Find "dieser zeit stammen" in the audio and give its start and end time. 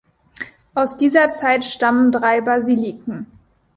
0.97-2.11